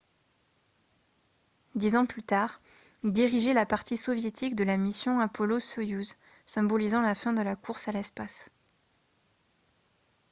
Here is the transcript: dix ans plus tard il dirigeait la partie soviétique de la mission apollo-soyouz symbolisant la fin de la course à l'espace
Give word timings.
dix 1.75 1.95
ans 1.95 2.07
plus 2.07 2.23
tard 2.23 2.59
il 3.03 3.11
dirigeait 3.11 3.53
la 3.53 3.67
partie 3.67 3.97
soviétique 3.97 4.55
de 4.55 4.63
la 4.63 4.75
mission 4.75 5.19
apollo-soyouz 5.19 6.17
symbolisant 6.47 7.01
la 7.01 7.13
fin 7.13 7.33
de 7.33 7.43
la 7.43 7.55
course 7.55 7.87
à 7.87 7.91
l'espace 7.91 8.49